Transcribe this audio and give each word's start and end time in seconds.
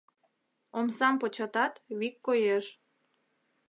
Омсам 0.79 1.15
початат, 1.21 1.73
вик 1.99 2.15
коеш. 2.25 2.65